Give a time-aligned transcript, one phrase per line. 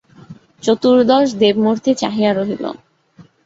[0.63, 2.63] চতুর্দশ দেবমূর্তি চাহিয়া রহিল।